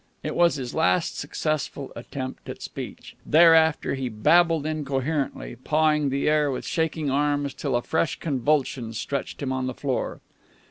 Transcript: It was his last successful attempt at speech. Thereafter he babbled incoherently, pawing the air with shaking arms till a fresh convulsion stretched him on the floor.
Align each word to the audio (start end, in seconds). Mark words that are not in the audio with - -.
It 0.23 0.33
was 0.35 0.55
his 0.55 0.73
last 0.73 1.15
successful 1.19 1.93
attempt 1.95 2.49
at 2.49 2.63
speech. 2.63 3.15
Thereafter 3.23 3.93
he 3.93 4.09
babbled 4.09 4.65
incoherently, 4.65 5.57
pawing 5.57 6.09
the 6.09 6.27
air 6.27 6.49
with 6.49 6.65
shaking 6.65 7.11
arms 7.11 7.53
till 7.53 7.75
a 7.75 7.83
fresh 7.83 8.17
convulsion 8.19 8.93
stretched 8.93 9.43
him 9.43 9.51
on 9.51 9.67
the 9.67 9.75
floor. 9.75 10.19